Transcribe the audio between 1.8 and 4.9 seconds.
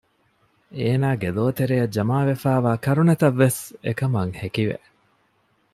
ޖަމާވެފައިވާ ކަރުނަތައްވެސް އެކަމަށް ހެކިވެ